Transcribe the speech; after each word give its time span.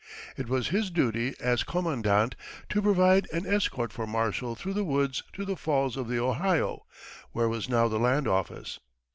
It 0.35 0.49
was 0.49 0.69
his 0.69 0.89
duty 0.89 1.35
as 1.39 1.61
commandant 1.63 2.35
to 2.69 2.81
provide 2.81 3.27
an 3.31 3.45
escort 3.45 3.93
for 3.93 4.07
Marshall 4.07 4.55
through 4.55 4.73
the 4.73 4.83
woods 4.83 5.21
to 5.33 5.45
the 5.45 5.55
Falls 5.55 5.95
of 5.95 6.07
the 6.07 6.17
Ohio, 6.17 6.87
where 7.33 7.47
was 7.47 7.69
now 7.69 7.87
the 7.87 7.99
land 7.99 8.27
office. 8.27 8.79